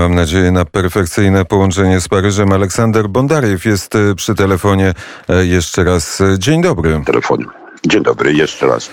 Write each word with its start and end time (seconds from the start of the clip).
mam 0.00 0.14
nadzieję 0.14 0.52
na 0.52 0.64
perfekcyjne 0.64 1.44
połączenie 1.44 2.00
z 2.00 2.08
Paryżem. 2.08 2.52
Aleksander 2.52 3.08
Bondariew 3.08 3.64
jest 3.64 3.94
e, 3.94 4.14
przy 4.14 4.34
telefonie. 4.34 4.94
E, 5.28 5.46
jeszcze 5.46 5.84
raz 5.84 6.22
dzień 6.38 6.62
dobry. 6.62 7.02
Telefonie. 7.06 7.44
Dzień 7.86 8.02
dobry, 8.02 8.32
jeszcze 8.32 8.66
raz. 8.66 8.90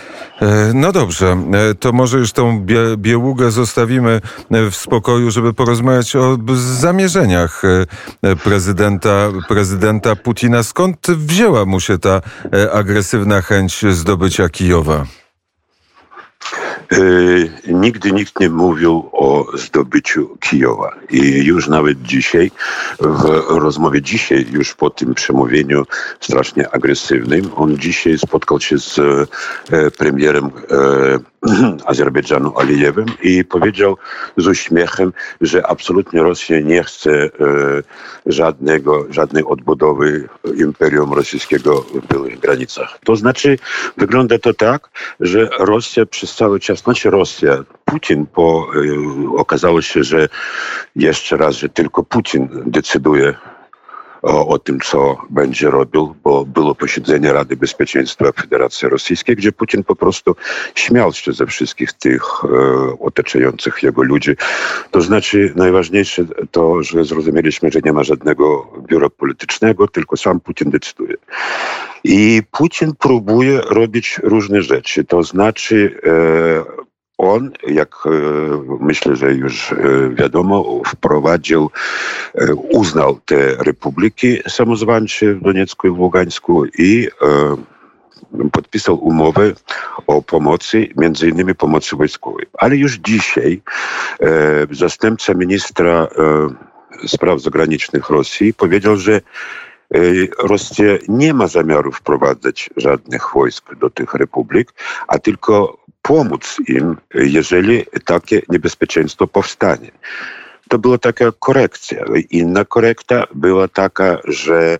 No 0.73 0.91
dobrze, 0.91 1.37
to 1.79 1.91
może 1.91 2.17
już 2.17 2.31
tą 2.31 2.59
bie 2.59 2.79
bieługę 2.97 3.51
zostawimy 3.51 4.21
w 4.51 4.75
spokoju, 4.75 5.31
żeby 5.31 5.53
porozmawiać 5.53 6.15
o 6.15 6.37
zamierzeniach 6.55 7.61
prezydenta, 8.43 9.29
prezydenta 9.47 10.15
Putina. 10.15 10.63
Skąd 10.63 11.07
wzięła 11.07 11.65
mu 11.65 11.79
się 11.79 11.97
ta 11.97 12.21
agresywna 12.73 13.41
chęć 13.41 13.85
zdobycia 13.91 14.49
Kijowa? 14.49 15.05
E, 16.91 17.73
nigdy 17.73 18.11
nikt 18.11 18.39
nie 18.39 18.49
mówił 18.49 19.09
o 19.11 19.45
zdobyciu 19.57 20.37
Kijowa. 20.39 20.95
I 21.09 21.45
już 21.45 21.67
nawet 21.67 22.01
dzisiaj, 22.01 22.51
w 22.99 23.23
rozmowie 23.49 24.01
dzisiaj, 24.01 24.45
już 24.51 24.73
po 24.75 24.89
tym 24.89 25.13
przemówieniu 25.13 25.83
strasznie 26.19 26.69
agresywnym, 26.69 27.49
on 27.55 27.77
dzisiaj 27.77 28.17
spotkał 28.17 28.59
się 28.59 28.77
z 28.79 28.99
e, 28.99 29.91
premierem 29.91 30.45
e, 30.45 30.49
Azerbejdżanu 31.85 32.59
Alijewem 32.59 33.05
i 33.23 33.45
powiedział 33.45 33.97
z 34.37 34.47
uśmiechem, 34.47 35.13
że 35.41 35.67
absolutnie 35.67 36.21
Rosja 36.21 36.59
nie 36.59 36.83
chce 36.83 37.11
e, 37.11 37.29
żadnego, 38.25 39.05
żadnej 39.09 39.43
odbudowy 39.43 40.29
imperium 40.57 41.13
rosyjskiego 41.13 41.81
w 41.81 42.07
byłych 42.07 42.39
granicach. 42.39 42.99
To 43.05 43.15
znaczy, 43.15 43.57
wygląda 43.97 44.39
to 44.39 44.53
tak, 44.53 44.89
że 45.19 45.49
Rosja 45.59 46.05
przez 46.05 46.35
cały 46.35 46.59
czas, 46.59 46.79
znaczy 46.79 47.09
Rosja, 47.09 47.63
Putin, 47.85 48.25
bo 48.35 48.67
e, 48.75 49.37
okazało 49.37 49.81
się, 49.81 50.03
że 50.03 50.29
jeszcze 50.95 51.37
raz, 51.37 51.55
że 51.55 51.69
tylko 51.69 52.03
Putin 52.03 52.49
decyduje 52.65 53.33
o, 54.21 54.59
tym, 54.59 54.79
co 54.79 55.17
będzie 55.29 55.71
robił, 55.71 56.15
bo 56.23 56.45
było 56.45 56.75
posiedzenie 56.75 57.33
Rady 57.33 57.55
Bezpieczeństwa 57.55 58.31
Federacji 58.31 58.89
Rosyjskiej, 58.89 59.35
gdzie 59.35 59.51
Putin 59.51 59.83
po 59.83 59.95
prostu 59.95 60.35
śmiał 60.75 61.13
się 61.13 61.33
ze 61.33 61.45
wszystkich 61.45 61.93
tych 61.93 62.23
e, 62.43 62.47
otaczających 62.99 63.83
jego 63.83 64.03
ludzi. 64.03 64.31
To 64.91 65.01
znaczy 65.01 65.53
najważniejsze 65.55 66.25
to, 66.51 66.83
że 66.83 67.05
zrozumieliśmy, 67.05 67.71
że 67.71 67.79
nie 67.85 67.93
ma 67.93 68.03
żadnego 68.03 68.67
biura 68.89 69.09
politycznego, 69.09 69.87
tylko 69.87 70.17
sam 70.17 70.39
Putin 70.39 70.69
decyduje. 70.69 71.15
I 72.03 72.41
Putin 72.51 72.93
próbuje 72.99 73.61
robić 73.61 74.19
różne 74.23 74.61
rzeczy. 74.61 75.03
To 75.03 75.23
znaczy 75.23 76.01
e, 76.03 76.87
on, 77.17 77.51
jak 77.67 77.95
e, 78.05 78.09
myślę, 78.79 79.15
że 79.15 79.33
już 79.33 79.71
e, 79.71 79.75
wiadomo, 80.09 80.81
wprowadził, 80.87 81.69
e, 82.35 82.55
uznał 82.55 83.19
te 83.25 83.55
republiki 83.55 84.37
samozwańcze 84.47 85.33
w 85.33 85.43
Doniecku 85.43 85.87
i 85.87 85.91
w 85.91 85.99
Ługańsku 85.99 86.65
i 86.65 87.07
podpisał 88.51 88.95
umowę 88.95 89.53
o 90.07 90.21
pomocy, 90.21 90.87
między 90.97 91.29
innymi 91.29 91.55
pomocy 91.55 91.95
wojskowej. 91.95 92.45
Ale 92.53 92.75
już 92.75 92.95
dzisiaj 92.95 93.61
zastępca 94.71 95.33
ministra 95.33 96.07
spraw 97.07 97.41
zagranicznych 97.41 98.09
Rosji 98.09 98.53
powiedział, 98.53 98.97
że 98.97 99.21
Rosja 100.39 100.85
nie 101.07 101.33
ma 101.33 101.47
zamiaru 101.47 101.91
wprowadzać 101.91 102.69
żadnych 102.77 103.23
wojsk 103.33 103.75
do 103.75 103.89
tych 103.89 104.13
republik, 104.13 104.73
a 105.07 105.19
tylko 105.19 105.77
pomóc 106.07 106.57
im, 106.67 106.97
jeżeli 107.13 107.85
takie 108.05 108.41
niebezpieczeństwo 108.49 109.27
powstanie. 109.27 109.91
To 110.69 110.79
była 110.79 110.97
taka 110.97 111.25
korekcja. 111.39 112.05
Inna 112.29 112.65
korekta 112.65 113.23
była 113.35 113.67
taka, 113.67 114.17
że 114.23 114.73
e, 114.73 114.77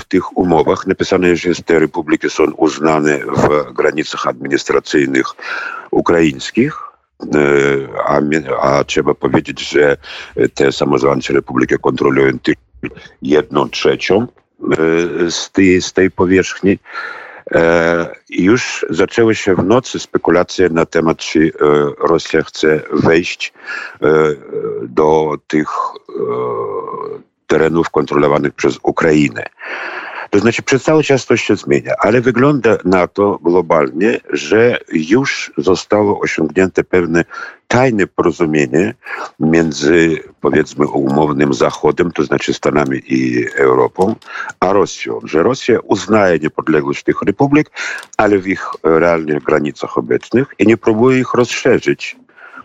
w 0.00 0.04
tych 0.08 0.36
umowach 0.36 0.86
napisane 0.86 1.36
że 1.36 1.54
te 1.54 1.78
republiki 1.78 2.30
są 2.30 2.44
uznane 2.44 3.18
w 3.18 3.72
granicach 3.72 4.26
administracyjnych 4.26 5.26
ukraińskich, 5.90 6.78
e, 7.20 7.38
a, 8.04 8.20
a 8.60 8.84
trzeba 8.84 9.14
powiedzieć, 9.14 9.70
że 9.70 9.96
te 10.54 10.72
samozwańcze 10.72 11.32
republiki 11.32 11.74
kontrolują 11.80 12.38
tylko 12.38 12.62
jedną 13.22 13.68
trzecią 13.68 14.22
e, 14.22 14.26
z 15.30 15.50
tej, 15.50 15.82
z 15.82 15.92
tej 15.92 16.10
powierzchni. 16.10 16.78
E, 17.54 18.14
już 18.30 18.86
zaczęły 18.90 19.34
się 19.34 19.54
w 19.54 19.64
nocy 19.64 19.98
spekulacje 19.98 20.68
na 20.68 20.86
temat, 20.86 21.18
czy 21.18 21.40
e, 21.40 21.64
Rosja 22.08 22.42
chce 22.42 22.80
wejść 22.92 23.52
e, 24.02 24.08
do 24.82 25.34
tych 25.46 25.68
terenów 27.46 27.90
kontrolowanych 27.90 28.54
przez 28.54 28.78
Ukrainę. 28.82 29.44
To 30.30 30.38
znaczy 30.38 30.62
przez 30.62 30.82
cały 30.82 31.02
czas 31.02 31.26
to 31.26 31.36
się 31.36 31.56
zmienia, 31.56 31.94
ale 31.98 32.20
wygląda 32.20 32.76
na 32.84 33.06
to 33.06 33.38
globalnie, 33.42 34.20
że 34.30 34.78
już 34.92 35.52
zostało 35.56 36.20
osiągnięte 36.20 36.84
pewne 36.84 37.24
tajne 37.68 38.06
porozumienie 38.06 38.94
między 39.40 40.22
powiedzmy 40.40 40.86
umownym 40.86 41.54
Zachodem, 41.54 42.12
to 42.12 42.22
znaczy 42.22 42.54
Stanami 42.54 43.02
i 43.06 43.46
Europą, 43.54 44.14
a 44.60 44.72
Rosją, 44.72 45.20
że 45.24 45.42
Rosja 45.42 45.78
uznaje 45.80 46.38
niepodległość 46.38 47.02
tych 47.02 47.22
republik, 47.22 47.70
ale 48.16 48.38
w 48.38 48.48
ich 48.48 48.70
realnych 48.82 49.42
granicach 49.42 49.98
obecnych 49.98 50.54
i 50.58 50.66
nie 50.66 50.76
próbuje 50.76 51.20
ich 51.20 51.34
rozszerzyć 51.34 52.16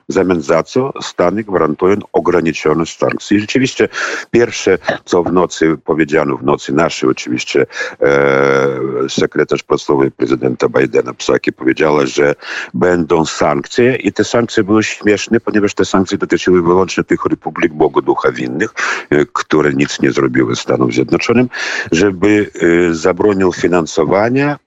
w 0.10 0.14
zamian 0.14 0.42
za 0.42 0.64
co 0.64 0.94
Stany 1.02 1.44
gwarantują 1.44 1.98
ograniczone 2.14 2.86
sankcje. 2.86 3.38
I 3.38 3.40
rzeczywiście 3.40 3.90
pierwsze, 4.32 4.78
co 5.06 5.24
w 5.24 5.34
nocy 5.34 5.78
powiedziano, 5.86 6.38
w 6.38 6.44
nocy 6.44 6.74
naszej 6.74 7.10
oczywiście 7.10 7.66
e, 8.02 9.10
sekretarz 9.10 9.64
prasowy 9.64 10.12
prezydenta 10.12 10.70
Bidena 10.70 11.14
Psaki 11.14 11.54
powiedziała, 11.54 12.06
że 12.06 12.36
będą 12.74 13.26
sankcje 13.26 13.96
i 13.96 14.14
te 14.14 14.24
sankcje 14.24 14.64
były 14.64 14.84
śmieszne, 14.84 15.40
ponieważ 15.40 15.74
te 15.74 15.86
sankcje 15.86 16.18
dotyczyły 16.18 16.62
wyłącznie 16.62 17.04
tych 17.04 17.26
republik 17.26 17.74
Bogu 17.74 18.02
Ducha 18.02 18.32
Winnych, 18.32 18.74
e, 19.10 19.26
które 19.34 19.74
nic 19.74 20.02
nie 20.02 20.12
zrobiły 20.12 20.56
Stanom 20.56 20.92
Zjednoczonym, 20.92 21.50
żeby 21.92 22.52
e, 22.90 22.94
zabronił 22.94 23.54
finansowania 23.54 24.63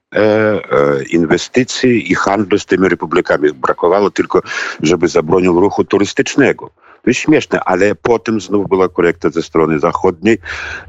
inwestycji 1.09 2.11
i 2.11 2.15
handlu 2.15 2.59
z 2.59 2.65
tymi 2.65 2.89
republikami. 2.89 3.53
Brakowało 3.53 4.11
tylko, 4.11 4.41
żeby 4.81 5.07
zabronił 5.07 5.59
ruchu 5.59 5.83
turystycznego. 5.83 6.69
To 7.03 7.09
jest 7.09 7.19
śmieszne, 7.19 7.59
ale 7.59 7.95
potem 7.95 8.41
znów 8.41 8.69
była 8.69 8.89
korekta 8.89 9.29
ze 9.29 9.41
strony 9.41 9.79
zachodniej 9.79 10.37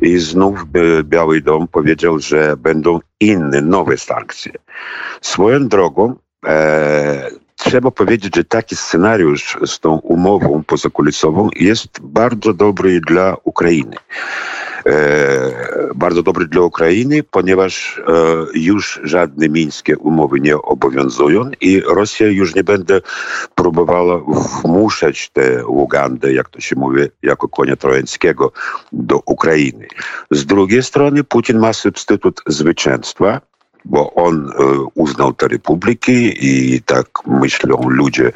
i 0.02 0.18
znów 0.18 0.64
Biały 1.02 1.40
Dom 1.40 1.68
powiedział, 1.68 2.18
że 2.18 2.56
będą 2.56 3.00
inne, 3.20 3.60
nowe 3.60 3.96
sankcje. 3.96 4.52
Swoją 5.20 5.68
drogą 5.68 6.16
e, 6.46 7.30
trzeba 7.56 7.90
powiedzieć, 7.90 8.36
że 8.36 8.44
taki 8.44 8.76
scenariusz 8.76 9.56
z 9.66 9.80
tą 9.80 9.96
umową 9.96 10.62
pozakulisową 10.66 11.48
jest 11.56 12.00
bardzo 12.00 12.52
dobry 12.54 13.00
dla 13.00 13.36
Ukrainy. 13.44 13.96
E, 14.88 15.92
bardzo 15.94 16.22
dobry 16.22 16.46
dla 16.46 16.62
Ukrainy, 16.62 17.22
ponieważ 17.22 17.98
e, 17.98 18.02
już 18.54 19.00
żadne 19.04 19.48
mińskie 19.48 19.98
umowy 19.98 20.40
nie 20.40 20.56
obowiązują 20.56 21.50
i 21.60 21.80
Rosja 21.80 22.26
już 22.26 22.54
nie 22.54 22.64
będzie 22.64 23.00
próbowała 23.54 24.20
wmuszać 24.64 25.30
tę 25.30 25.66
Ugandę, 25.66 26.32
jak 26.32 26.48
to 26.48 26.60
się 26.60 26.76
mówi, 26.76 27.02
jako 27.22 27.48
konia 27.48 27.76
trojańskiego 27.76 28.52
do 28.92 29.20
Ukrainy. 29.26 29.86
Z 30.30 30.46
drugiej 30.46 30.82
strony 30.82 31.24
Putin 31.24 31.58
ma 31.58 31.72
substytut 31.72 32.40
zwycięstwa, 32.46 33.40
bo 33.84 34.14
on 34.14 34.50
e, 34.50 34.64
uznał 34.94 35.32
te 35.32 35.48
republiki 35.48 36.34
i 36.40 36.82
tak 36.82 37.06
myślą 37.26 37.88
ludzie 37.88 38.26
e, 38.26 38.32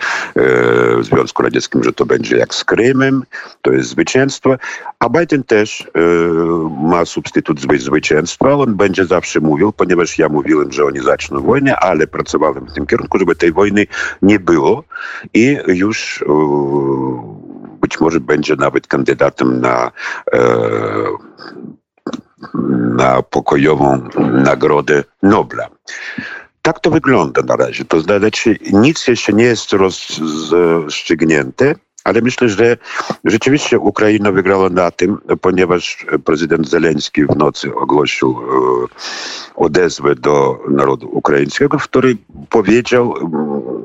w 0.96 1.04
Związku 1.04 1.42
Radzieckim, 1.42 1.84
że 1.84 1.92
to 1.92 2.06
będzie 2.06 2.36
jak 2.36 2.54
z 2.54 2.64
Krymem, 2.64 3.22
to 3.62 3.72
jest 3.72 3.88
zwycięstwo, 3.88 4.56
a 4.98 5.08
Biden 5.08 5.44
też 5.44 5.80
e, 5.80 6.00
ma 6.88 7.04
substytut 7.04 7.60
zwycięstwa, 7.60 8.52
on 8.52 8.74
będzie 8.74 9.04
zawsze 9.04 9.40
mówił, 9.40 9.72
ponieważ 9.72 10.18
ja 10.18 10.28
mówiłem, 10.28 10.72
że 10.72 10.84
oni 10.84 11.00
zaczną 11.00 11.40
wojnę, 11.40 11.76
ale 11.76 12.06
pracowałem 12.06 12.66
w 12.66 12.72
tym 12.72 12.86
kierunku, 12.86 13.18
żeby 13.18 13.34
tej 13.34 13.52
wojny 13.52 13.86
nie 14.22 14.40
było. 14.40 14.84
I 15.34 15.58
już 15.66 16.24
być 17.80 18.00
może 18.00 18.20
będzie 18.20 18.56
nawet 18.56 18.86
kandydatem 18.86 19.60
na 19.60 19.90
na 22.96 23.22
pokojową 23.22 24.08
Nagrodę 24.32 25.04
Nobla. 25.22 25.68
Tak 26.62 26.80
to 26.80 26.90
wygląda 26.90 27.42
na 27.42 27.56
razie. 27.56 27.84
To 27.84 28.00
znaczy 28.00 28.58
nic 28.72 29.06
jeszcze 29.06 29.32
nie 29.32 29.44
jest 29.44 29.72
rozstrzygnięte, 29.72 31.74
Ale 32.04 32.20
myślę, 32.20 32.48
że 32.48 32.76
rzeczywiście 33.24 33.78
Ukraina 33.78 34.32
wygrała 34.32 34.68
na 34.68 34.90
tym, 34.90 35.18
ponieważ 35.40 36.06
prezydent 36.24 36.68
Zeleński 36.68 37.24
w 37.24 37.36
nocy 37.36 37.74
ogłosił 37.74 38.30
e, 38.30 38.34
odezwę 39.54 40.14
do 40.14 40.58
narodu 40.68 41.08
ukraińskiego, 41.12 41.78
w 41.78 41.84
której 41.84 42.16
powiedział, 42.50 43.14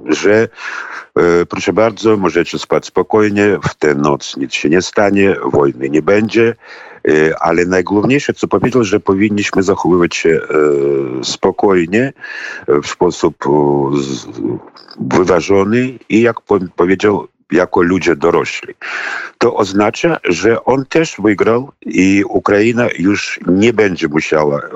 że 0.05 0.47
e, 1.15 1.45
proszę 1.45 1.73
bardzo, 1.73 2.17
możecie 2.17 2.59
spać 2.59 2.85
spokojnie, 2.85 3.57
w 3.69 3.75
tę 3.75 3.95
noc 3.95 4.37
nic 4.37 4.53
się 4.53 4.69
nie 4.69 4.81
stanie, 4.81 5.35
wojny 5.45 5.89
nie 5.89 6.01
będzie, 6.01 6.55
ale 7.39 7.65
najgłówniejsze, 7.65 8.33
co 8.33 8.47
powiedział, 8.47 8.83
że 8.83 8.99
powinniśmy 8.99 9.63
zachowywać 9.63 10.15
się 10.15 10.41
spokojnie, 11.23 12.13
w 12.83 12.87
sposób 12.87 13.35
wyważony 14.99 15.99
i 16.09 16.21
jak 16.21 16.41
powiedział, 16.75 17.27
jako 17.51 17.81
ludzie 17.81 18.15
dorośli. 18.15 18.73
To 19.37 19.55
oznacza, 19.55 20.17
że 20.23 20.65
on 20.65 20.85
też 20.85 21.15
wygrał 21.19 21.71
i 21.85 22.23
Ukraina 22.29 22.87
już 22.99 23.39
nie 23.47 23.73
będzie 23.73 24.07
musiała 24.07 24.57
e, 24.57 24.69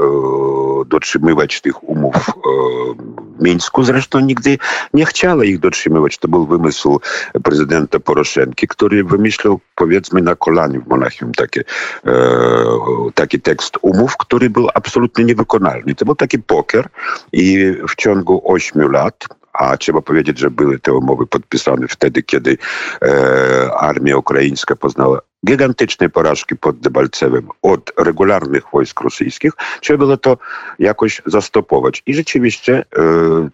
dotrzymywać 0.85 1.61
tych 1.61 1.83
umów 1.83 2.15
e, 2.15 2.31
Mińsku. 3.41 3.83
Zresztą 3.83 4.19
nigdy 4.19 4.57
nie 4.93 5.05
chciała 5.05 5.45
ich 5.45 5.59
dotrzymywać. 5.59 6.17
To 6.17 6.27
był 6.27 6.47
wymysł 6.47 6.99
prezydenta 7.43 7.99
Poroszenki, 7.99 8.67
który 8.67 9.03
wymyślił 9.03 9.59
powiedzmy 9.75 10.21
na 10.21 10.35
kolanie 10.35 10.79
w 10.79 10.87
Monachium 10.87 11.31
taki, 11.31 11.59
e, 11.59 11.63
taki 13.15 13.41
tekst 13.41 13.77
umów, 13.81 14.17
który 14.17 14.49
był 14.49 14.67
absolutnie 14.73 15.25
niewykonalny. 15.25 15.95
To 15.95 16.05
był 16.05 16.15
taki 16.15 16.39
poker 16.39 16.89
i 17.33 17.73
w 17.89 17.95
ciągu 17.95 18.41
ośmiu 18.45 18.89
lat 18.89 19.27
a 19.53 19.77
trzeba 19.77 20.01
powiedzieć, 20.01 20.39
że 20.39 20.51
były 20.51 20.79
te 20.79 20.93
umowy 20.93 21.27
podpisane 21.27 21.87
wtedy, 21.87 22.23
kiedy 22.23 22.57
e, 23.01 23.71
armia 23.73 24.17
ukraińska 24.17 24.75
poznała 24.75 25.19
gigantyczne 25.45 26.09
porażki 26.09 26.55
pod 26.55 26.79
Debalcewem 26.79 27.47
od 27.61 27.91
regularnych 27.97 28.63
wojsk 28.73 29.01
rosyjskich. 29.01 29.51
Trzeba 29.81 29.97
było 29.97 30.17
to 30.17 30.37
jakoś 30.79 31.21
zastopować. 31.25 32.03
I 32.05 32.13
rzeczywiście 32.13 32.85
e, 32.97 33.49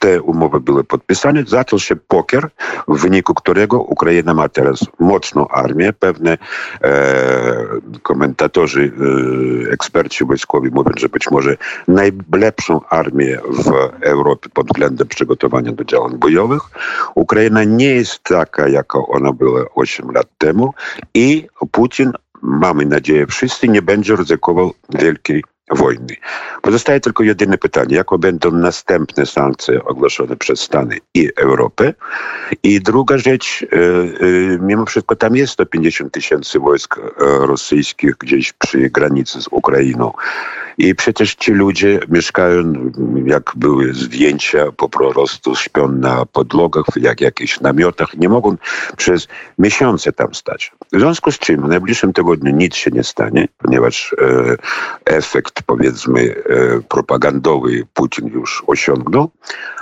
te 0.00 0.22
umowy 0.22 0.60
były 0.60 0.84
podpisane, 0.84 1.44
zaczął 1.46 1.78
się 1.78 1.96
poker, 1.96 2.48
w 2.88 3.00
wyniku 3.00 3.34
którego 3.34 3.80
Ukraina 3.80 4.34
ma 4.34 4.48
teraz 4.48 4.84
mocną 4.98 5.48
armię. 5.48 5.92
Pewne 5.92 6.38
e, 6.82 7.64
komentatorzy, 8.02 8.92
e, 9.66 9.72
eksperci 9.72 10.24
wojskowi 10.24 10.70
mówią, 10.70 10.90
że 10.96 11.08
być 11.08 11.30
może 11.30 11.56
najlepszą 11.88 12.80
armię 12.88 13.38
w 13.50 13.72
Europie 14.00 14.48
pod 14.54 14.66
względem 14.66 15.08
przygotowania 15.08 15.72
do 15.72 15.84
działań 15.84 16.18
bojowych. 16.18 16.62
Ukraina 17.14 17.64
nie 17.64 17.94
jest 17.94 18.22
taka, 18.22 18.68
jaka 18.68 18.98
ona 18.98 19.32
była 19.32 19.64
8 19.74 20.10
lat 20.10 20.26
temu 20.38 20.74
i 21.14 21.46
Putin, 21.70 22.12
mamy 22.42 22.86
nadzieję 22.86 23.26
wszyscy, 23.26 23.68
nie 23.68 23.82
będzie 23.82 24.16
ryzykował 24.16 24.72
wielkiej 24.90 25.42
wojny. 25.70 26.16
Pozostaje 26.62 27.00
tylko 27.00 27.22
jedyne 27.22 27.58
pytanie, 27.58 27.96
jakie 27.96 28.18
będą 28.18 28.50
następne 28.50 29.26
sankcje 29.26 29.84
ogłoszone 29.84 30.36
przez 30.36 30.60
Stany 30.60 30.98
i 31.14 31.30
Europę. 31.36 31.94
I 32.62 32.80
druga 32.80 33.18
rzecz, 33.18 33.62
e, 33.62 33.76
e, 33.76 34.58
mimo 34.60 34.86
wszystko 34.86 35.16
tam 35.16 35.36
jest 35.36 35.52
150 35.52 36.12
tysięcy 36.12 36.58
wojsk 36.58 36.98
e, 36.98 37.02
rosyjskich 37.46 38.14
gdzieś 38.18 38.52
przy 38.52 38.90
granicy 38.90 39.42
z 39.42 39.48
Ukrainą. 39.50 40.12
I 40.78 40.94
przecież 40.94 41.34
ci 41.34 41.52
ludzie 41.52 42.00
mieszkają, 42.08 42.90
jak 43.24 43.52
były 43.56 43.94
zdjęcia, 43.94 44.72
po 44.76 44.88
prostu 44.88 45.54
śpią 45.56 45.88
na 45.88 46.26
podlogach, 46.26 46.84
jak 46.96 47.20
jakichś 47.20 47.60
namiotach. 47.60 48.14
Nie 48.16 48.28
mogą 48.28 48.56
przez 48.96 49.28
miesiące 49.58 50.12
tam 50.12 50.34
stać. 50.34 50.72
W 50.92 50.98
związku 50.98 51.32
z 51.32 51.38
czym 51.38 51.62
w 51.62 51.68
najbliższym 51.68 52.12
tygodniu 52.12 52.52
nic 52.52 52.74
się 52.74 52.90
nie 52.90 53.04
stanie, 53.04 53.48
ponieważ 53.58 54.16
efekt, 55.04 55.57
powiedzmy, 55.62 56.20
e, 56.20 56.80
propagandowy 56.88 57.86
Putin 57.94 58.26
już 58.26 58.64
osiągnął. 58.66 59.30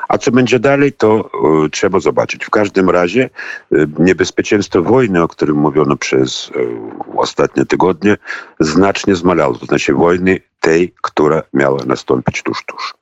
A 0.09 0.19
co 0.19 0.31
będzie 0.31 0.61
dalej, 0.61 0.93
to 0.93 1.31
e, 1.65 1.69
trzeba 1.71 2.01
zobaczyć. 2.01 2.45
W 2.45 2.51
każdym 2.51 2.91
razie 2.91 3.31
e, 3.73 3.77
niebezpieczeństwo 3.99 4.83
wojny, 4.83 5.23
o 5.23 5.29
którym 5.29 5.57
mówiono 5.57 5.97
przez 5.97 6.51
ostatnie 7.17 7.67
tygodnie, 7.67 8.17
znacznie 8.61 9.17
zmalało. 9.17 9.55
To 9.59 9.67
znaczy 9.67 9.95
wojny 9.95 10.41
tej, 10.61 10.95
która 11.03 11.43
miała 11.53 11.85
nastąpić 11.85 12.43
tuż, 12.43 12.65
tuż. 12.67 12.95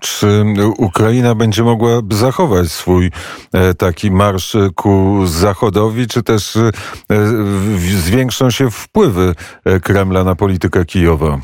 Czy 0.00 0.44
Ukraina 0.78 1.34
będzie 1.34 1.62
mogła 1.62 2.00
zachować 2.10 2.72
swój 2.72 3.10
taki 3.78 4.10
marsz 4.10 4.56
ku 4.74 5.22
zachodowi, 5.26 6.06
czy 6.06 6.22
też 6.22 6.58
zwiększą 8.04 8.50
się 8.50 8.70
wpływy 8.70 9.34
Kremla 9.82 10.24
na 10.24 10.34
politykę 10.34 10.84
Kijowa? 10.84 11.40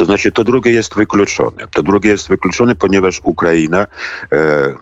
To 0.00 0.04
znaczy, 0.04 0.32
to 0.32 0.44
drugie 0.44 0.72
jest 0.72 0.94
wykluczone. 0.94 1.68
To 1.70 1.82
drugie 1.82 2.10
jest 2.10 2.28
wykluczone, 2.28 2.74
ponieważ 2.74 3.20
Ukraina 3.24 3.86
e, 4.32 4.74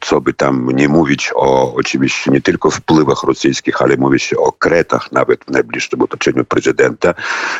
co 0.00 0.20
by 0.20 0.34
tam 0.34 0.70
nie 0.70 0.88
mówić 0.88 1.30
o 1.34 1.74
oczywiście 1.74 2.30
nie 2.30 2.40
tylko 2.40 2.70
wpływach 2.70 3.22
rosyjskich, 3.22 3.82
ale 3.82 3.96
mówi 3.96 4.18
się 4.20 4.36
o 4.36 4.52
kretach 4.52 5.12
nawet 5.12 5.44
w 5.44 5.50
najbliższym 5.50 6.02
otoczeniu 6.02 6.44
prezydenta, 6.44 7.14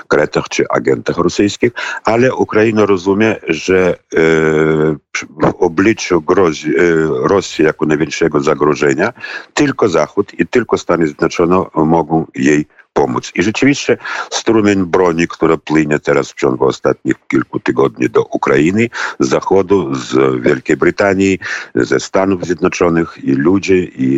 kretach 0.08 0.44
czy 0.50 0.64
agentach 0.70 1.18
rosyjskich, 1.18 1.72
ale 2.04 2.34
Ukraina 2.34 2.86
rozumie, 2.86 3.36
że 3.48 3.90
e, 3.90 4.20
w 5.42 5.54
obliczu 5.58 6.22
grozi, 6.22 6.68
e, 6.68 6.82
Rosji 7.28 7.64
jako 7.64 7.86
największego 7.86 8.40
zagrożenia 8.40 9.12
tylko 9.54 9.88
Zachód 9.88 10.40
i 10.40 10.46
tylko 10.46 10.78
Stany 10.78 11.06
Zjednoczone 11.06 11.64
mogą 11.74 12.26
jej 12.34 12.66
pomóc. 12.98 13.32
I 13.34 13.42
rzeczywiście 13.42 13.98
strumień 14.30 14.84
broni, 14.84 15.28
która 15.28 15.56
płynie 15.56 15.98
teraz 15.98 16.32
w 16.32 16.34
ciągu 16.34 16.64
ostatnich 16.64 17.16
kilku 17.28 17.60
tygodni 17.60 18.10
do 18.10 18.22
Ukrainy, 18.22 18.88
z 19.20 19.28
Zachodu, 19.28 19.94
z 19.94 20.42
Wielkiej 20.42 20.76
Brytanii, 20.76 21.38
ze 21.74 22.00
Stanów 22.00 22.44
Zjednoczonych 22.44 23.18
i 23.24 23.32
ludzie, 23.32 23.76
i 23.84 24.08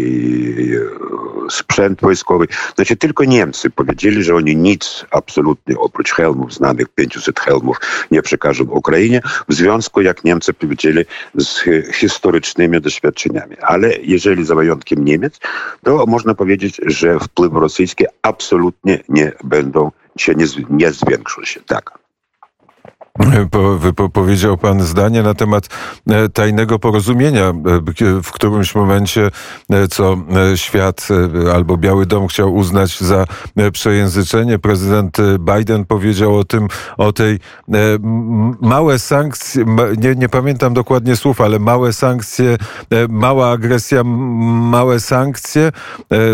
sprzęt 1.50 2.00
wojskowy. 2.00 2.46
Znaczy 2.74 2.96
tylko 2.96 3.24
Niemcy 3.24 3.70
powiedzieli, 3.70 4.22
że 4.22 4.34
oni 4.34 4.56
nic 4.56 5.04
absolutnie 5.10 5.78
oprócz 5.78 6.12
helmów, 6.12 6.54
znanych 6.54 6.88
500 6.88 7.40
helmów, 7.40 7.76
nie 8.10 8.22
przekażą 8.22 8.64
Ukrainie, 8.64 9.20
w 9.48 9.54
związku, 9.54 10.00
jak 10.00 10.24
Niemcy 10.24 10.52
powiedzieli, 10.52 11.04
z 11.34 11.64
historycznymi 11.94 12.80
doświadczeniami. 12.80 13.56
Ale 13.62 13.92
jeżeli 14.02 14.44
za 14.44 14.54
wyjątkiem 14.54 15.04
Niemiec, 15.04 15.38
to 15.84 16.06
można 16.06 16.34
powiedzieć, 16.34 16.80
że 16.86 17.18
wpływy 17.18 17.60
rosyjskie 17.60 18.06
absolutnie 18.22 18.69
nie 19.08 19.32
będą 19.44 19.90
się, 20.18 20.34
nie, 20.34 20.46
nie 20.70 20.92
zwiększą 20.92 21.44
się. 21.44 21.60
Tak. 21.60 21.99
Powiedział 24.12 24.58
pan 24.58 24.82
zdanie 24.82 25.22
na 25.22 25.34
temat 25.34 25.68
e, 26.10 26.28
tajnego 26.28 26.78
porozumienia. 26.78 27.48
E, 27.48 28.22
w 28.22 28.32
którymś 28.32 28.74
momencie, 28.74 29.30
e, 29.70 29.88
co 29.88 30.16
świat 30.56 31.08
albo 31.54 31.76
Biały 31.76 32.06
Dom 32.06 32.26
chciał 32.26 32.54
uznać 32.54 33.00
za 33.00 33.24
przejęzyczenie. 33.72 34.58
Prezydent 34.58 35.16
Biden 35.38 35.84
powiedział 35.84 36.36
o 36.36 36.44
tym, 36.44 36.68
o 36.96 37.12
tej 37.12 37.38
małe 38.60 38.98
sankcje, 38.98 39.64
nie, 39.98 40.14
nie 40.14 40.28
pamiętam 40.28 40.74
dokładnie 40.74 41.16
słów, 41.16 41.40
ale 41.40 41.58
małe 41.58 41.92
sankcje, 41.92 42.56
mała 43.08 43.50
agresja, 43.50 44.04
małe 44.04 45.00
sankcje. 45.00 45.72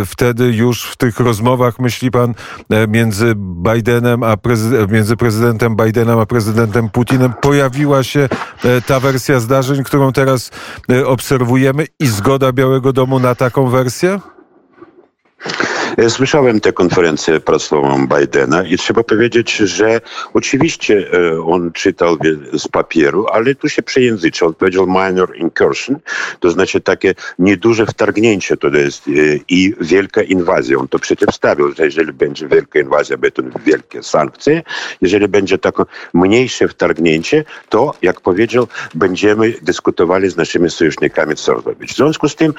Wtedy 0.07 0.53
już 0.53 0.85
w 0.85 0.97
tych 0.97 1.21
rozmowach, 1.21 1.79
myśli 1.79 2.11
pan, 2.11 2.35
między 2.89 3.35
Bidenem 3.37 4.23
a 4.23 4.37
między 4.91 5.17
prezydentem 5.17 5.77
Bidenem 5.77 6.19
a 6.19 6.27
prezydentem 6.27 6.76
prezydentem 6.77 6.91
Putinem 6.91 7.33
pojawiła 7.33 8.03
się 8.03 8.29
e, 8.65 8.81
ta 8.81 9.01
wersja 9.01 9.41
zdarzeń, 9.41 9.85
którą 9.85 10.13
teraz 10.13 10.51
e, 10.91 11.07
obserwujemy 11.07 11.87
i 12.01 12.07
zgoda 12.07 12.53
Białego 12.53 12.93
Domu 12.93 13.19
na 13.19 13.35
taką 13.35 13.71
wersję? 13.71 14.21
Słyszałem 16.09 16.61
tę 16.61 16.73
konferencję 16.73 17.41
prasową 17.41 18.07
Bidena 18.07 18.63
i 18.63 18.77
trzeba 18.77 19.03
powiedzieć, 19.03 19.57
że 19.57 20.01
oczywiście 20.35 21.11
e, 21.13 21.43
on 21.43 21.73
czytał 21.73 22.17
z 22.53 22.69
papieru, 22.69 23.27
ale 23.33 23.55
tu 23.55 23.69
się 23.69 23.83
przejęzyczył. 23.83 24.49
On 24.49 24.55
powiedział 24.55 24.87
minor 24.87 25.37
incursion, 25.37 25.99
to 26.41 26.51
znaczy 26.51 26.81
takie 26.81 27.15
nieduże 27.39 27.87
wtargnięcie 27.87 28.57
to 28.57 28.69
jest 28.69 29.09
e, 29.09 29.11
i 29.49 29.75
wielka 29.81 30.23
inwazja. 30.23 30.79
On 30.79 30.89
to 30.89 30.99
przeciwstawił, 30.99 31.73
że 31.73 31.85
jeżeli 31.85 32.13
będzie 32.13 32.49
wielka 32.49 32.79
inwazja, 32.79 33.17
będą 33.17 33.43
wielkie 33.67 34.03
sankcje. 34.03 34.63
Jeżeli 35.01 35.29
będzie 35.29 35.59
takie 35.59 35.83
mniejsze 36.15 36.69
wtargnięcie, 36.69 37.45
to 37.69 37.95
jak 38.03 38.21
powiedział, 38.21 38.69
będziemy 38.95 39.55
dyskutowali 39.63 40.31
z 40.31 40.37
naszymi 40.37 40.71
sojusznikami, 40.71 41.37
co 41.37 41.61
zrobić. 41.61 41.93
W 41.93 41.97
związku 41.97 42.29
z 42.29 42.37
tym 42.37 42.55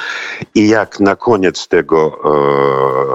i 0.55 0.67
jak 0.69 0.99
na 0.99 1.15
koniec 1.15 1.67
tego 1.67 2.19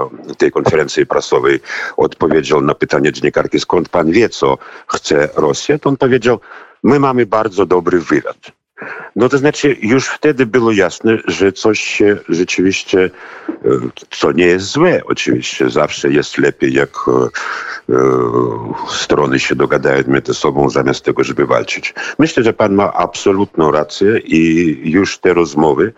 e, 0.09 0.12
tej 0.37 0.51
konferencji 0.51 1.05
prasowej 1.05 1.59
odpowiedział 1.97 2.61
na 2.61 2.75
pytanie 2.75 3.11
dziennikarki, 3.11 3.59
skąd 3.59 3.89
pan 3.89 4.11
wie, 4.11 4.29
co 4.29 4.57
chce 4.87 5.29
Rosja, 5.35 5.79
to 5.79 5.89
on 5.89 5.97
powiedział, 5.97 6.39
my 6.83 6.99
mamy 6.99 7.25
bardzo 7.25 7.65
dobry 7.65 7.99
wywiad. 7.99 8.51
No 9.15 9.29
to 9.29 9.37
znaczy, 9.37 9.77
już 9.81 10.07
wtedy 10.07 10.45
było 10.45 10.71
jasne, 10.71 11.17
że 11.27 11.51
coś 11.51 11.79
się 11.79 12.17
rzeczywiście, 12.29 13.09
e, 13.49 13.53
co 14.09 14.31
nie 14.31 14.45
jest 14.45 14.65
złe 14.65 15.01
oczywiście, 15.05 15.69
zawsze 15.69 16.09
jest 16.09 16.37
lepiej, 16.37 16.73
jak 16.73 16.89
e, 17.07 17.11
e, 17.11 17.99
strony 18.89 19.39
się 19.39 19.55
dogadają 19.55 20.03
między 20.07 20.33
sobą, 20.33 20.69
zamiast 20.69 21.05
tego, 21.05 21.23
żeby 21.23 21.45
walczyć. 21.45 21.93
Myślę, 22.19 22.43
że 22.43 22.53
pan 22.53 22.73
ma 22.73 22.93
absolutną 22.93 23.71
rację 23.71 24.17
i 24.17 24.91
już 24.91 25.17
te 25.17 25.33
rozmowy, 25.33 25.93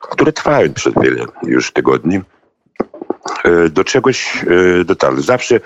które 0.00 0.32
trwają 0.32 0.72
przez 0.72 0.94
wiele 1.02 1.24
już 1.42 1.72
tygodni, 1.72 2.20
do 3.70 3.84
czegoś 3.84 4.44
e, 4.80 4.84
dotarli. 4.84 5.22
Zawsze 5.22 5.60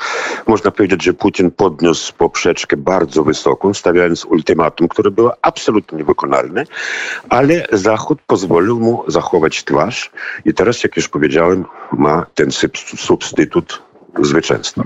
można 0.47 0.71
powiedzieć, 0.71 1.04
że 1.04 1.12
Putin 1.12 1.50
podniósł 1.50 2.12
poprzeczkę 2.19 2.76
bardzo 2.76 3.25
wysoką, 3.25 3.75
stawiając 3.75 4.25
ultimatum, 4.25 4.88
które 4.88 5.11
było 5.11 5.37
absolutnie 5.43 5.99
niewykonalne, 5.99 6.64
ale 7.28 7.66
Zachód 7.73 8.19
pozwolił 8.26 8.81
mu 8.81 9.04
zachować 9.07 9.64
twarz 9.64 10.11
i 10.45 10.54
teraz, 10.54 10.83
jak 10.83 10.97
już 10.97 11.09
powiedziałem, 11.09 11.64
ma 11.93 12.26
ten 12.35 12.50
substytut 12.97 13.83
zwycięstwo. 14.23 14.83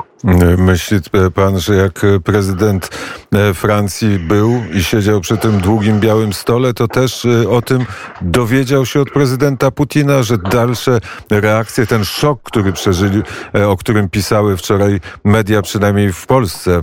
Myśli 0.59 0.99
pan, 1.35 1.61
że 1.61 1.75
jak 1.75 2.01
prezydent 2.25 2.91
e, 3.33 3.55
Francji 3.55 4.19
był 4.19 4.63
i 4.75 4.85
siedział 4.85 5.21
przy 5.21 5.37
tym 5.37 5.61
długim 5.61 6.01
białym 6.01 6.33
stole, 6.33 6.75
to 6.75 6.89
też 6.89 7.25
e, 7.25 7.49
o 7.49 7.63
tym 7.63 7.87
dowiedział 8.23 8.87
się 8.87 9.01
od 9.01 9.11
prezydenta 9.11 9.71
Putina, 9.71 10.23
że 10.23 10.39
dalsze 10.39 11.01
reakcje, 11.31 11.87
ten 11.87 12.05
szok, 12.05 12.43
który 12.43 12.73
przeżyli, 12.73 13.23
e, 13.55 13.69
o 13.69 13.77
którym 13.77 14.09
pisały 14.09 14.57
wczoraj 14.57 15.01
media, 15.25 15.63
przynajmniej 15.63 16.13
w 16.13 16.27
Polsce, 16.27 16.81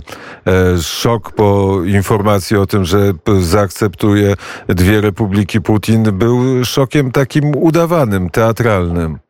szok 0.82 1.32
po 1.32 1.78
informacji 1.86 2.56
o 2.56 2.66
tym, 2.66 2.84
że 2.84 3.12
zaakceptuje 3.40 4.34
dwie 4.68 5.00
republiki 5.00 5.60
Putin, 5.60 6.02
był 6.02 6.64
szokiem 6.64 7.12
takim 7.12 7.56
udawanym, 7.56 8.30
teatralnym. 8.30 9.25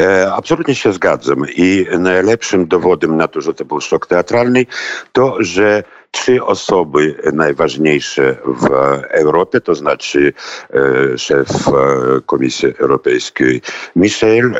E, 0.00 0.32
absolutnie 0.32 0.74
się 0.74 0.92
zgadzam 0.92 1.42
i 1.56 1.86
najlepszym 1.98 2.68
dowodem 2.68 3.16
na 3.16 3.28
to, 3.28 3.40
że 3.40 3.54
to 3.54 3.64
był 3.64 3.80
szok 3.80 4.06
teatralny, 4.06 4.66
to, 5.12 5.36
że 5.40 5.82
trzy 6.10 6.44
osoby 6.44 7.14
najważniejsze 7.32 8.36
w 8.44 8.66
Europie, 9.10 9.60
to 9.60 9.74
znaczy 9.74 10.32
e, 11.14 11.18
szef 11.18 11.48
e, 11.68 11.72
Komisji 12.26 12.74
Europejskiej 12.78 13.62
Michel, 13.96 14.54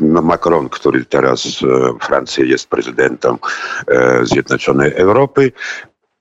Macron, 0.00 0.68
który 0.68 1.04
teraz 1.04 1.42
w 2.00 2.04
Francji 2.06 2.48
jest 2.48 2.68
prezydentem 2.68 3.36
Zjednoczonej 4.22 4.92
Europy 4.94 5.52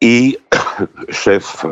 i 0.01 0.37
szef 1.11 1.63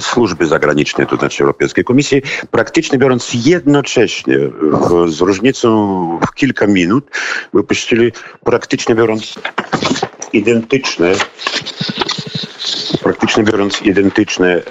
służby 0.00 0.46
zagranicznej, 0.46 1.06
to 1.06 1.16
znaczy 1.16 1.42
Europejskiej 1.42 1.84
Komisji, 1.84 2.22
praktycznie 2.50 2.98
biorąc 2.98 3.30
jednocześnie, 3.34 4.38
w, 4.38 5.10
z 5.10 5.20
różnicą 5.20 6.20
w 6.26 6.34
kilka 6.34 6.66
minut, 6.66 7.10
wypuścili 7.54 8.12
praktycznie 8.44 8.94
biorąc 8.94 9.34
identyczne, 10.32 11.12
praktycznie 13.02 13.44
biorąc 13.44 13.82
identyczne 13.82 14.48
e, 14.48 14.62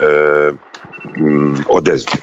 mm, 1.17 1.63
odezwy. 1.67 2.17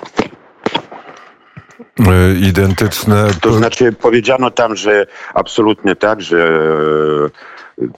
E, 2.07 2.35
identyczne. 2.41 3.29
To 3.41 3.53
znaczy 3.53 3.93
powiedziano 3.93 4.51
tam, 4.51 4.77
że 4.77 5.07
absolutnie 5.35 5.97
tak, 5.97 6.23
że 6.23 6.61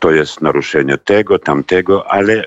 to 0.00 0.10
jest 0.10 0.40
naruszenie 0.40 0.98
tego, 0.98 1.38
tamtego, 1.38 2.12
ale 2.12 2.44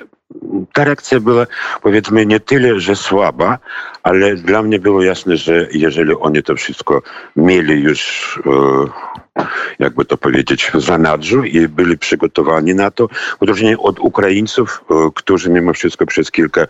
ta 0.73 0.83
reakcja 0.83 1.19
była 1.19 1.47
powiedzmy 1.81 2.25
nie 2.25 2.39
tyle, 2.39 2.79
że 2.79 2.95
słaba, 2.95 3.59
ale 4.03 4.35
dla 4.35 4.63
mnie 4.63 4.79
było 4.79 5.03
jasne, 5.03 5.37
że 5.37 5.67
jeżeli 5.71 6.15
oni 6.15 6.43
to 6.43 6.55
wszystko 6.55 7.01
mieli 7.35 7.81
już 7.81 8.39
e, 8.45 9.43
jakby 9.79 10.05
to 10.05 10.17
powiedzieć, 10.17 10.71
w 10.73 10.81
zanadrzu 10.81 11.43
i 11.43 11.67
byli 11.67 11.97
przygotowani 11.97 12.75
na 12.75 12.91
to, 12.91 13.07
w 13.39 13.43
odróżnieniu 13.43 13.81
od 13.81 13.99
Ukraińców, 13.99 14.83
e, 14.89 15.09
którzy 15.15 15.49
mimo 15.49 15.73
wszystko 15.73 16.05
przez 16.05 16.31
kilka 16.31 16.61
e, 16.61 16.67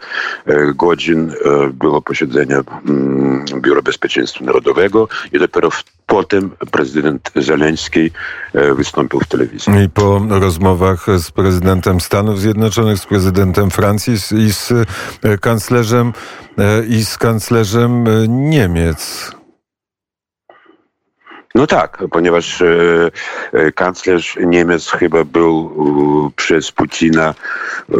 godzin 0.73 1.33
było 1.73 2.01
posiedzenie 2.01 2.55
mm, 2.89 3.45
Biura 3.61 3.81
Bezpieczeństwa 3.81 4.45
Narodowego 4.45 5.07
i 5.33 5.39
dopiero 5.39 5.69
potem 6.13 6.51
prezydent 6.71 7.31
Zeleński 7.35 8.11
wystąpił 8.75 9.19
w 9.19 9.27
telewizji. 9.27 9.73
I 9.85 9.89
po 9.89 10.21
rozmowach 10.29 11.05
z 11.17 11.31
prezydentem 11.31 12.01
Stanów 12.01 12.39
Zjednoczonych, 12.39 12.97
z 12.97 13.05
prezydentem 13.05 13.71
Francji 13.71 14.13
i 14.13 14.53
z 14.53 14.73
kanclerzem 15.41 16.13
i 16.87 17.05
z 17.05 17.17
kanclerzem 17.17 18.05
Niemiec. 18.27 19.31
No 21.55 21.67
tak, 21.67 22.03
ponieważ 22.11 22.61
e, 22.61 23.11
e, 23.53 23.71
kanclerz 23.71 24.37
Niemiec 24.45 24.89
chyba 24.89 25.25
był 25.25 25.71
e, 26.27 26.31
przez 26.35 26.71
Putina, 26.71 27.33
e, 27.33 27.95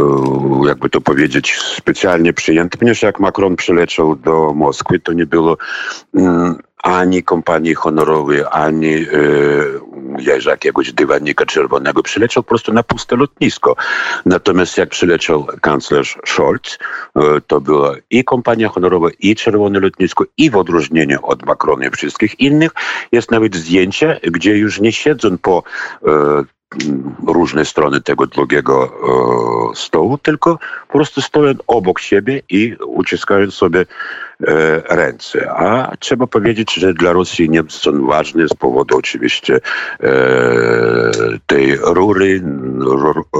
jakby 0.67 0.89
to 0.89 1.01
powiedzieć, 1.01 1.59
specjalnie 1.59 2.33
przyjęty, 2.33 2.77
ponieważ 2.77 3.01
jak 3.01 3.19
Macron 3.19 3.55
przyleciał 3.55 4.15
do 4.15 4.53
Moskwy, 4.53 4.99
to 4.99 5.13
nie 5.13 5.25
było 5.25 5.57
mm, 6.15 6.55
ani 6.83 7.23
kompanii 7.23 7.75
honorowej, 7.75 8.43
ani 8.51 8.93
e, 8.93 9.05
jakiegoś 10.45 10.93
dywanika 10.93 11.45
czerwonego. 11.45 12.03
Przyleciał 12.03 12.43
po 12.43 12.49
prostu 12.49 12.73
na 12.73 12.83
puste 12.83 13.15
lotnisko. 13.15 13.75
Natomiast 14.25 14.77
jak 14.77 14.89
przyleciał 14.89 15.47
kanclerz 15.61 16.17
Scholz, 16.25 16.77
e, 17.15 17.21
to 17.47 17.61
była 17.61 17.95
i 18.09 18.23
kompania 18.23 18.69
honorowa, 18.69 19.07
i 19.19 19.35
czerwone 19.35 19.79
lotnisko, 19.79 20.25
i 20.37 20.49
w 20.49 20.57
odróżnieniu 20.57 21.19
od 21.21 21.45
Macrona 21.45 21.85
i 21.85 21.89
wszystkich 21.89 22.39
innych 22.39 22.71
jest 23.11 23.31
nawet 23.31 23.55
zdjęcie, 23.55 24.19
gdzie 24.23 24.57
już 24.57 24.79
nie 24.79 24.91
siedzą 24.91 25.37
po 25.37 25.63
e, 26.07 26.43
różne 27.27 27.65
strony 27.65 28.01
tego 28.01 28.27
długiego 28.27 28.85
e, 28.85 29.75
stołu, 29.75 30.17
tylko 30.17 30.59
po 30.87 30.93
prostu 30.93 31.21
stoją 31.21 31.53
obok 31.67 31.99
siebie 31.99 32.41
i 32.49 32.75
uciskają 32.87 33.51
sobie 33.51 33.79
e, 33.79 33.85
ręce. 34.95 35.51
A 35.51 35.95
trzeba 35.99 36.27
powiedzieć, 36.27 36.73
że 36.73 36.93
dla 36.93 37.13
Rosji 37.13 37.49
Niemcy 37.49 37.79
są 37.79 38.05
ważne 38.05 38.47
z 38.47 38.53
powodu 38.53 38.97
oczywiście 38.97 39.55
e, 39.55 40.11
tej 41.47 41.77
rury, 41.77 42.41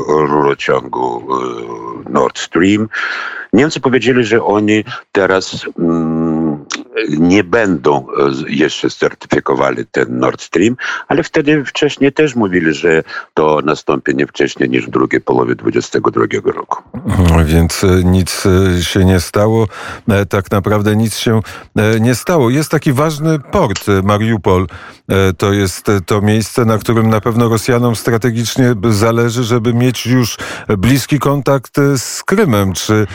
rurociągu 0.04 1.28
Nord 2.10 2.40
Stream. 2.40 2.88
Niemcy 3.54 3.80
powiedzieli, 3.80 4.24
że 4.24 4.44
oni 4.44 4.84
teraz 5.12 5.66
mm, 5.80 6.23
nie 7.10 7.44
będą 7.44 8.08
jeszcze 8.48 8.90
certyfikowali 8.90 9.86
ten 9.92 10.20
Nord 10.20 10.42
Stream, 10.42 10.76
ale 11.08 11.24
wtedy 11.24 11.66
wcześniej 11.66 12.14
też 12.14 12.36
mówili, 12.36 12.74
że 12.74 13.04
to 13.34 13.60
nastąpi 13.66 14.16
nie 14.16 14.28
wcześniej 14.28 14.70
niż 14.70 14.86
w 14.86 14.90
drugiej 14.90 15.22
połowie 15.22 15.56
2022 15.56 16.52
roku. 16.52 16.84
Więc 17.46 17.84
e, 17.84 18.04
nic 18.04 18.44
e, 18.46 18.84
się 18.84 19.06
nie 19.06 19.20
stało. 19.20 19.68
E, 20.10 20.26
tak 20.26 20.52
naprawdę 20.52 20.96
nic 20.96 21.18
się 21.18 21.42
nie 22.00 22.16
stało. 22.16 22.50
Jest 22.50 22.72
taki 22.72 22.94
ważny 22.94 23.40
port, 23.40 23.86
Mariupol. 24.04 24.68
To 25.38 25.54
jest 25.54 25.86
to 26.06 26.22
miejsce, 26.22 26.66
na 26.66 26.78
którym 26.78 27.10
na 27.10 27.22
pewno 27.22 27.50
Rosjanom 27.50 27.96
strategicznie 27.96 28.76
zależy, 28.90 29.44
żeby 29.44 29.74
mieć 29.74 30.06
już 30.06 30.38
bliski 30.78 31.20
kontakt 31.20 31.76
z 31.98 32.24
Krymem. 32.24 32.74
Czy 32.74 33.08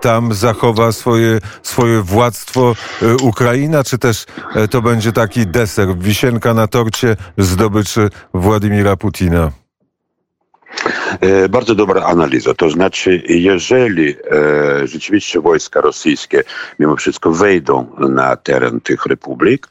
tam 0.00 0.34
zachowa 0.34 0.92
swoje, 0.92 1.38
swoje 1.62 2.02
władztwo 2.02 2.74
Ukraina, 3.22 3.84
czy 3.84 3.98
też 3.98 4.24
to 4.70 4.82
będzie 4.82 5.12
taki 5.12 5.46
deser, 5.46 5.98
wisienka 5.98 6.54
na 6.54 6.66
torcie 6.66 7.16
zdobyczy 7.38 8.10
Władimira 8.34 8.96
Putina? 8.96 9.50
E, 11.20 11.48
bardzo 11.48 11.74
dobra 11.74 12.02
analiza. 12.02 12.54
To 12.54 12.70
znaczy, 12.70 13.22
jeżeli 13.28 14.10
e, 14.10 14.16
rzeczywiście 14.86 15.40
wojska 15.40 15.80
rosyjskie 15.80 16.42
mimo 16.78 16.96
wszystko 16.96 17.32
wejdą 17.32 17.86
na 17.98 18.36
teren 18.36 18.80
tych 18.80 19.06
republik 19.06 19.68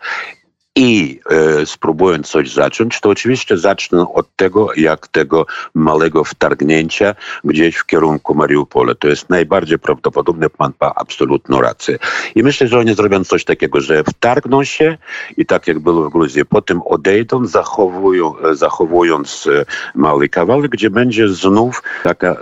i 0.75 1.19
e, 1.29 1.65
spróbują 1.65 2.23
coś 2.23 2.53
zacząć, 2.53 2.99
to 2.99 3.09
oczywiście 3.09 3.57
zacznę 3.57 4.05
od 4.13 4.35
tego, 4.35 4.67
jak 4.75 5.07
tego 5.07 5.45
małego 5.73 6.23
wtargnięcia 6.23 7.15
gdzieś 7.43 7.75
w 7.75 7.85
kierunku 7.85 8.35
Mariupola. 8.35 8.95
To 8.95 9.07
jest 9.07 9.29
najbardziej 9.29 9.79
prawdopodobne, 9.79 10.49
pan 10.49 10.71
ma 10.81 10.91
absolutną 10.95 11.61
rację. 11.61 11.97
I 12.35 12.43
myślę, 12.43 12.67
że 12.67 12.79
oni 12.79 12.95
zrobią 12.95 13.23
coś 13.23 13.45
takiego, 13.45 13.81
że 13.81 14.03
wtargną 14.03 14.63
się 14.63 14.97
i 15.37 15.45
tak 15.45 15.67
jak 15.67 15.79
było 15.79 16.09
w 16.09 16.11
Gruzji, 16.11 16.45
potem 16.45 16.81
odejdą, 16.81 17.45
zachowują, 17.45 18.39
e, 18.39 18.55
zachowując 18.55 19.47
e, 19.47 19.65
mały 19.95 20.29
kawałek, 20.29 20.71
gdzie 20.71 20.89
będzie 20.89 21.29
znów 21.29 21.83
taka 22.03 22.27
e, 22.27 22.37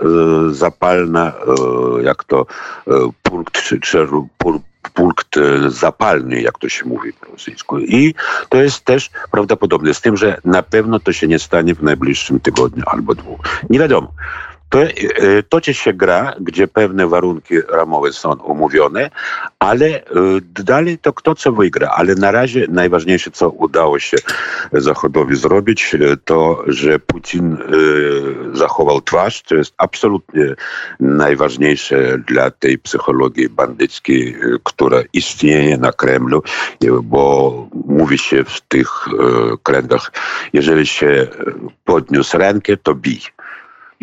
zapalna, 0.50 1.32
e, 1.32 2.02
jak 2.02 2.24
to 2.24 2.46
e, 2.86 2.92
punkt, 3.22 3.62
czy, 3.62 3.80
czy 3.80 4.06
punkt 4.38 4.71
punkt 4.90 5.36
e, 5.36 5.70
zapalny, 5.70 6.40
jak 6.40 6.58
to 6.58 6.68
się 6.68 6.84
mówi 6.84 7.12
po 7.12 7.26
rosyjsku. 7.26 7.78
I 7.78 8.14
to 8.48 8.62
jest 8.62 8.84
też 8.84 9.10
prawdopodobne, 9.30 9.94
z 9.94 10.00
tym, 10.00 10.16
że 10.16 10.40
na 10.44 10.62
pewno 10.62 11.00
to 11.00 11.12
się 11.12 11.28
nie 11.28 11.38
stanie 11.38 11.74
w 11.74 11.82
najbliższym 11.82 12.40
tygodniu 12.40 12.82
albo 12.86 13.14
dwóch. 13.14 13.40
Nie 13.70 13.78
wiadomo. 13.78 14.12
To 14.72 14.82
e, 14.82 14.88
toczy 15.48 15.74
się 15.74 15.92
gra, 15.92 16.34
gdzie 16.40 16.68
pewne 16.68 17.06
warunki 17.06 17.54
ramowe 17.68 18.12
są 18.12 18.32
umówione, 18.32 19.10
ale 19.58 19.86
e, 19.86 20.04
dalej 20.64 20.98
to 20.98 21.12
kto 21.12 21.34
co 21.34 21.52
wygra. 21.52 21.88
Ale 21.88 22.14
na 22.14 22.30
razie 22.30 22.66
najważniejsze, 22.68 23.30
co 23.30 23.50
udało 23.50 23.98
się 23.98 24.16
Zachodowi 24.72 25.36
zrobić, 25.36 25.96
to, 26.24 26.64
że 26.66 26.98
Putin 26.98 27.56
zachował 28.52 29.00
twarz. 29.00 29.42
To 29.42 29.54
jest 29.54 29.74
absolutnie 29.78 30.54
najważniejsze 31.00 32.18
dla 32.18 32.50
tej 32.50 32.78
psychologii 32.78 33.48
bandyckiej, 33.48 34.36
która 34.64 35.02
istnieje 35.12 35.78
na 35.78 35.92
Kremlu, 35.92 36.42
bo 37.02 37.68
mówi 37.86 38.18
się 38.18 38.44
w 38.44 38.60
tych 38.60 38.88
kręgach, 39.62 40.12
jeżeli 40.52 40.86
się 40.86 41.26
podniósł 41.84 42.38
rękę, 42.38 42.76
to 42.76 42.94
bij. 42.94 43.41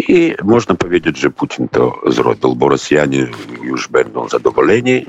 I 0.07 0.35
można 0.43 0.75
powiedzieć, 0.75 1.17
że 1.17 1.29
Putin 1.29 1.67
to 1.67 2.01
zrobił, 2.07 2.55
bo 2.55 2.69
Rosjanie 2.69 3.27
już 3.63 3.87
będą 3.87 4.29
zadowoleni. 4.29 5.05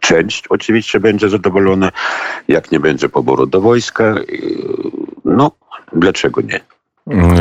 Część 0.00 0.46
oczywiście 0.48 1.00
będzie 1.00 1.28
zadowolona, 1.28 1.92
jak 2.48 2.72
nie 2.72 2.80
będzie 2.80 3.08
poboru 3.08 3.46
do 3.46 3.60
wojska. 3.60 4.14
No, 5.24 5.50
dlaczego 5.92 6.40
nie? 6.40 6.60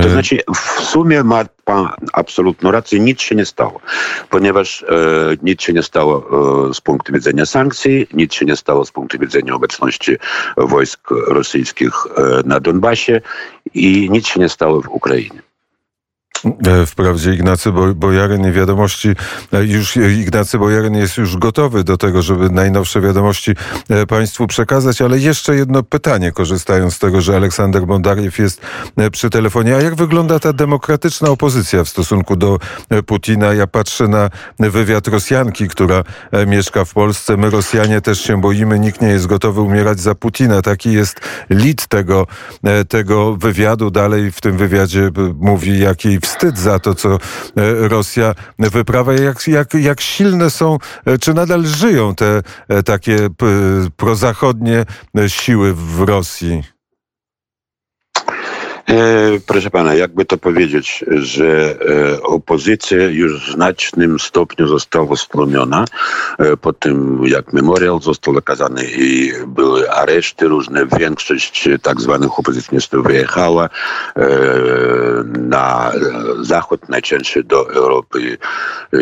To 0.01 0.09
znaczy, 0.09 0.39
w 0.55 0.81
sumie 0.81 1.23
ma 1.23 1.45
pan 1.65 1.89
absolutną 2.13 2.71
rację, 2.71 3.00
nic 3.00 3.21
się 3.21 3.35
nie 3.35 3.45
stało, 3.45 3.79
ponieważ 4.29 4.83
e, 4.83 4.85
nic 5.43 5.62
się 5.62 5.73
nie 5.73 5.83
stało 5.83 6.25
e, 6.69 6.73
z 6.73 6.81
punktu 6.81 7.13
widzenia 7.13 7.45
sankcji, 7.45 8.07
nic 8.13 8.33
się 8.33 8.45
nie 8.45 8.55
stało 8.55 8.85
z 8.85 8.91
punktu 8.91 9.19
widzenia 9.19 9.53
obecności 9.53 10.15
wojsk 10.57 11.00
rosyjskich 11.27 11.93
e, 12.17 12.41
na 12.45 12.59
Donbasie 12.59 13.21
i 13.73 14.09
nic 14.12 14.27
się 14.27 14.39
nie 14.39 14.50
stało 14.50 14.81
w 14.81 14.88
Ukrainie. 14.88 15.52
E, 16.45 16.85
wprawdzie 16.85 17.33
Ignacy 17.33 17.71
Bojaryn 17.95 18.47
i 18.47 18.51
wiadomości, 18.51 19.09
e, 19.53 19.63
już 19.65 19.95
Ignacy 19.95 20.57
Bojaryn 20.57 20.95
jest 20.95 21.17
już 21.17 21.38
gotowy 21.38 21.83
do 21.83 21.97
tego, 21.97 22.21
żeby 22.21 22.50
najnowsze 22.50 23.01
wiadomości 23.01 23.51
e, 23.89 24.05
Państwu 24.05 24.47
przekazać, 24.47 25.01
ale 25.01 25.19
jeszcze 25.19 25.55
jedno 25.55 25.83
pytanie, 25.83 26.31
korzystając 26.31 26.93
z 26.93 27.00
tego, 27.00 27.21
że 27.21 27.35
Aleksander 27.35 27.85
Bondariew 27.85 28.39
jest 28.39 28.62
przy 29.12 29.29
telefonie. 29.29 29.75
A 29.75 29.81
jak 29.81 29.95
wygląda 29.95 30.39
ta 30.39 30.53
demokratyczna 30.53 31.29
opozycja 31.29 31.83
w 31.83 31.89
stosunku 31.89 32.35
do 32.35 32.59
Putina? 33.05 33.53
Ja 33.53 33.67
patrzę 33.67 34.07
na 34.07 34.29
wywiad 34.59 35.07
Rosjanki, 35.07 35.67
która 35.67 36.03
mieszka 36.47 36.85
w 36.85 36.93
Polsce. 36.93 37.38
My 37.38 37.50
Rosjanie 37.50 38.01
też 38.01 38.21
się 38.21 38.41
boimy, 38.41 38.79
nikt 38.79 39.01
nie 39.01 39.07
jest 39.07 39.27
gotowy 39.27 39.62
umierać 39.62 40.00
za 40.00 40.15
Putina. 40.15 40.62
Taki 40.62 40.93
jest 40.93 41.19
lit 41.50 41.88
tego, 41.88 42.27
tego 42.89 43.35
wywiadu. 43.35 43.91
Dalej 43.91 44.31
w 44.31 44.41
tym 44.41 44.57
wywiadzie 44.57 45.09
mówi, 45.39 45.79
jaki 45.79 46.19
wstyd 46.33 46.57
za 46.57 46.79
to, 46.79 46.95
co 46.95 47.09
e, 47.09 47.17
Rosja 47.87 48.35
wyprawia. 48.59 49.13
Jak, 49.13 49.47
jak, 49.47 49.73
jak 49.73 50.01
silne 50.01 50.49
są, 50.49 50.77
e, 51.05 51.17
czy 51.17 51.33
nadal 51.33 51.65
żyją 51.65 52.15
te 52.15 52.41
e, 52.67 52.83
takie 52.83 53.17
prozachodnie 53.97 54.85
siły 55.27 55.73
w 55.73 56.01
Rosji? 56.01 56.63
Proszę 59.47 59.69
pana, 59.69 59.93
jakby 59.93 60.25
to 60.25 60.37
powiedzieć, 60.37 61.05
że 61.07 61.77
opozycja 62.23 62.97
już 62.97 63.49
w 63.49 63.53
znacznym 63.53 64.19
stopniu 64.19 64.67
została 64.67 65.15
stłumiona 65.15 65.85
po 66.61 66.73
tym, 66.73 67.21
jak 67.25 67.53
memoriał 67.53 68.01
został 68.01 68.37
okazany 68.37 68.83
i 68.97 69.31
były 69.47 69.91
areszty 69.91 70.47
różne. 70.47 70.85
Większość 70.99 71.69
tak 71.81 72.01
zwanych 72.01 72.39
opozycjonistów 72.39 73.05
wyjechała 73.05 73.69
na 75.53 75.91
zachód, 76.41 76.89
najczęściej 76.89 77.45
do 77.45 77.69
Europy 77.69 78.38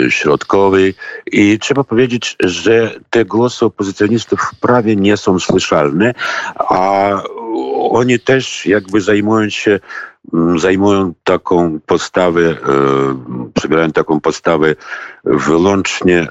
Środkowej. 0.10 0.94
I 1.32 1.60
trzeba 1.60 1.84
powiedzieć, 1.84 2.36
że 2.40 2.92
te 3.10 3.26
głosy 3.26 3.66
opozycjonistów 3.66 4.52
prawie 4.62 4.96
nie 4.96 5.18
są 5.18 5.40
słyszalne, 5.40 6.14
a 6.58 7.12
oni 7.92 8.20
też 8.20 8.66
jakby 8.66 9.02
zajmują 9.02 9.50
się, 9.50 9.80
mm, 10.34 10.60
zajmują 10.60 11.14
taką 11.24 11.80
postawę, 11.86 12.42
e, 12.42 12.56
przybierają 13.54 13.92
taką 13.92 14.20
postawę 14.20 14.76
wyłącznie 15.24 16.28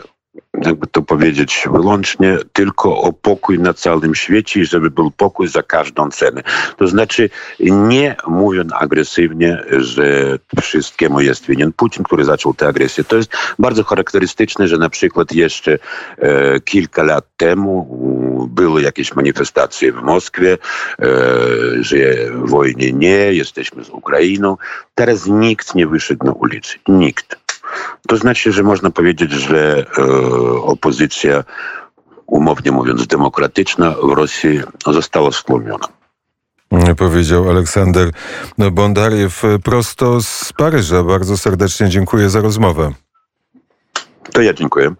jakby 0.64 0.86
to 0.86 1.02
powiedzieć, 1.02 1.68
wyłącznie 1.72 2.38
tylko 2.52 3.00
o 3.00 3.12
pokój 3.12 3.58
na 3.58 3.74
całym 3.74 4.14
świecie 4.14 4.60
i 4.60 4.64
żeby 4.64 4.90
był 4.90 5.10
pokój 5.10 5.48
za 5.48 5.62
każdą 5.62 6.10
cenę. 6.10 6.42
To 6.76 6.88
znaczy 6.88 7.30
nie 7.60 8.16
mówią 8.26 8.62
agresywnie, 8.74 9.62
że 9.70 10.38
wszystkiemu 10.60 11.20
jest 11.20 11.46
winien 11.46 11.72
Putin, 11.72 12.04
który 12.04 12.24
zaczął 12.24 12.54
tę 12.54 12.68
agresję. 12.68 13.04
To 13.04 13.16
jest 13.16 13.32
bardzo 13.58 13.84
charakterystyczne, 13.84 14.68
że 14.68 14.78
na 14.78 14.90
przykład 14.90 15.32
jeszcze 15.32 15.78
e, 16.18 16.60
kilka 16.60 17.02
lat 17.02 17.24
temu 17.36 17.86
były 18.50 18.82
jakieś 18.82 19.14
manifestacje 19.14 19.92
w 19.92 20.02
Moskwie, 20.02 20.52
e, 20.52 21.06
że 21.80 21.96
wojny 22.34 22.92
nie, 22.92 23.32
jesteśmy 23.32 23.84
z 23.84 23.88
Ukrainą. 23.90 24.56
Teraz 24.94 25.26
nikt 25.26 25.74
nie 25.74 25.86
wyszedł 25.86 26.26
na 26.26 26.32
ulicę. 26.32 26.74
Nikt. 26.88 27.49
To 28.08 28.16
znaczy, 28.16 28.52
że 28.52 28.62
można 28.62 28.90
powiedzieć, 28.90 29.32
że 29.32 29.86
e, 29.98 30.02
opozycja, 30.62 31.44
umownie 32.26 32.72
mówiąc, 32.72 33.06
demokratyczna 33.06 33.90
w 34.02 34.12
Rosji 34.12 34.60
została 34.86 35.32
stłumiona. 35.32 35.88
Powiedział 36.96 37.50
Aleksander 37.50 38.10
Bondariew 38.72 39.42
prosto 39.64 40.22
z 40.22 40.52
Paryża. 40.52 41.02
Bardzo 41.02 41.38
serdecznie 41.38 41.88
dziękuję 41.88 42.30
za 42.30 42.40
rozmowę. 42.40 42.92
To 44.32 44.42
ja 44.42 44.54
dziękuję. 44.54 44.94